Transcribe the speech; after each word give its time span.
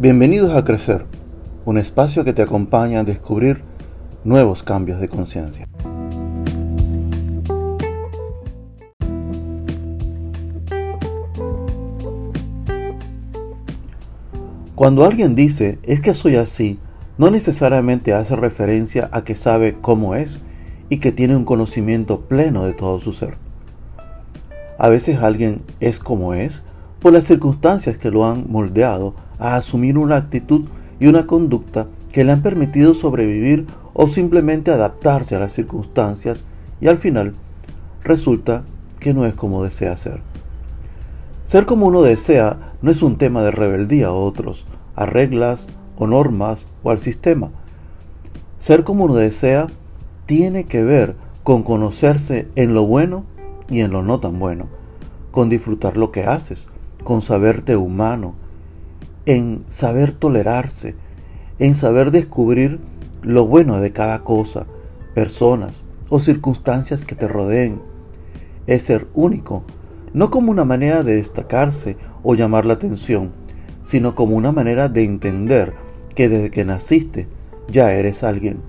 Bienvenidos 0.00 0.54
a 0.54 0.62
Crecer, 0.62 1.06
un 1.64 1.76
espacio 1.76 2.22
que 2.22 2.32
te 2.32 2.40
acompaña 2.40 3.00
a 3.00 3.04
descubrir 3.04 3.62
nuevos 4.22 4.62
cambios 4.62 5.00
de 5.00 5.08
conciencia. 5.08 5.66
Cuando 14.76 15.04
alguien 15.04 15.34
dice 15.34 15.80
es 15.82 16.00
que 16.00 16.14
soy 16.14 16.36
así, 16.36 16.78
no 17.16 17.32
necesariamente 17.32 18.14
hace 18.14 18.36
referencia 18.36 19.10
a 19.10 19.24
que 19.24 19.34
sabe 19.34 19.78
cómo 19.80 20.14
es 20.14 20.40
y 20.88 20.98
que 20.98 21.10
tiene 21.10 21.34
un 21.34 21.44
conocimiento 21.44 22.20
pleno 22.20 22.62
de 22.62 22.72
todo 22.72 23.00
su 23.00 23.12
ser. 23.12 23.36
A 24.78 24.88
veces 24.88 25.20
alguien 25.20 25.62
es 25.80 25.98
como 25.98 26.34
es 26.34 26.62
por 27.00 27.12
las 27.12 27.24
circunstancias 27.24 27.98
que 27.98 28.12
lo 28.12 28.24
han 28.24 28.48
moldeado 28.48 29.26
a 29.38 29.56
asumir 29.56 29.98
una 29.98 30.16
actitud 30.16 30.66
y 31.00 31.06
una 31.06 31.26
conducta 31.26 31.86
que 32.12 32.24
le 32.24 32.32
han 32.32 32.42
permitido 32.42 32.94
sobrevivir 32.94 33.66
o 33.94 34.06
simplemente 34.06 34.70
adaptarse 34.70 35.36
a 35.36 35.38
las 35.38 35.52
circunstancias 35.52 36.44
y 36.80 36.88
al 36.88 36.98
final 36.98 37.34
resulta 38.02 38.64
que 39.00 39.14
no 39.14 39.26
es 39.26 39.34
como 39.34 39.62
desea 39.62 39.96
ser. 39.96 40.20
Ser 41.44 41.66
como 41.66 41.86
uno 41.86 42.02
desea 42.02 42.74
no 42.82 42.90
es 42.90 43.02
un 43.02 43.16
tema 43.16 43.42
de 43.42 43.50
rebeldía 43.50 44.08
a 44.08 44.12
otros, 44.12 44.66
a 44.94 45.06
reglas 45.06 45.68
o 45.96 46.06
normas 46.06 46.66
o 46.82 46.90
al 46.90 46.98
sistema. 46.98 47.50
Ser 48.58 48.84
como 48.84 49.04
uno 49.04 49.14
desea 49.14 49.68
tiene 50.26 50.64
que 50.64 50.82
ver 50.82 51.16
con 51.42 51.62
conocerse 51.62 52.48
en 52.54 52.74
lo 52.74 52.84
bueno 52.84 53.24
y 53.70 53.80
en 53.80 53.92
lo 53.92 54.02
no 54.02 54.20
tan 54.20 54.38
bueno, 54.38 54.66
con 55.30 55.48
disfrutar 55.48 55.96
lo 55.96 56.12
que 56.12 56.24
haces, 56.24 56.68
con 57.02 57.22
saberte 57.22 57.76
humano, 57.76 58.34
en 59.28 59.62
saber 59.68 60.12
tolerarse, 60.12 60.94
en 61.58 61.74
saber 61.74 62.12
descubrir 62.12 62.80
lo 63.20 63.46
bueno 63.46 63.78
de 63.78 63.92
cada 63.92 64.24
cosa, 64.24 64.64
personas 65.14 65.82
o 66.08 66.18
circunstancias 66.18 67.04
que 67.04 67.14
te 67.14 67.28
rodeen. 67.28 67.82
Es 68.66 68.84
ser 68.84 69.06
único, 69.12 69.64
no 70.14 70.30
como 70.30 70.50
una 70.50 70.64
manera 70.64 71.02
de 71.02 71.16
destacarse 71.16 71.98
o 72.22 72.36
llamar 72.36 72.64
la 72.64 72.72
atención, 72.72 73.32
sino 73.84 74.14
como 74.14 74.34
una 74.34 74.50
manera 74.50 74.88
de 74.88 75.04
entender 75.04 75.74
que 76.14 76.30
desde 76.30 76.50
que 76.50 76.64
naciste 76.64 77.28
ya 77.70 77.92
eres 77.92 78.24
alguien 78.24 78.62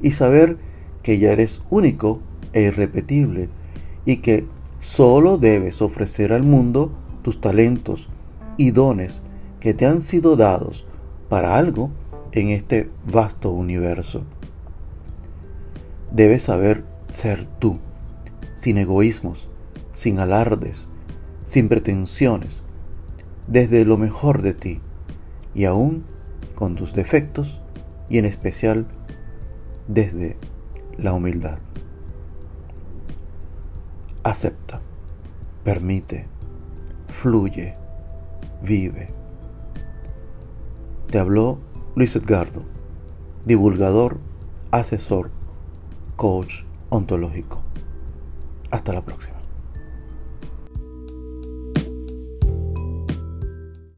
y 0.00 0.10
saber 0.10 0.56
que 1.04 1.20
ya 1.20 1.30
eres 1.30 1.62
único 1.70 2.18
e 2.52 2.62
irrepetible 2.62 3.50
y 4.04 4.16
que 4.16 4.46
solo 4.80 5.38
debes 5.38 5.80
ofrecer 5.80 6.32
al 6.32 6.42
mundo 6.42 6.90
tus 7.22 7.40
talentos 7.40 8.08
y 8.56 8.72
dones 8.72 9.22
que 9.62 9.74
te 9.74 9.86
han 9.86 10.02
sido 10.02 10.34
dados 10.34 10.84
para 11.28 11.56
algo 11.56 11.92
en 12.32 12.48
este 12.48 12.90
vasto 13.06 13.52
universo. 13.52 14.24
Debes 16.10 16.42
saber 16.42 16.82
ser 17.12 17.46
tú, 17.60 17.78
sin 18.56 18.76
egoísmos, 18.76 19.48
sin 19.92 20.18
alardes, 20.18 20.88
sin 21.44 21.68
pretensiones, 21.68 22.64
desde 23.46 23.84
lo 23.84 23.98
mejor 23.98 24.42
de 24.42 24.52
ti 24.52 24.80
y 25.54 25.66
aún 25.66 26.06
con 26.56 26.74
tus 26.74 26.92
defectos 26.92 27.60
y 28.08 28.18
en 28.18 28.24
especial 28.24 28.88
desde 29.86 30.36
la 30.98 31.12
humildad. 31.12 31.60
Acepta, 34.24 34.80
permite, 35.62 36.26
fluye, 37.06 37.76
vive. 38.60 39.21
Te 41.12 41.18
habló 41.18 41.58
Luis 41.94 42.16
Edgardo, 42.16 42.62
divulgador, 43.44 44.16
asesor, 44.70 45.28
coach 46.16 46.62
ontológico. 46.88 47.60
Hasta 48.70 48.94
la 48.94 49.04
próxima. 49.04 49.41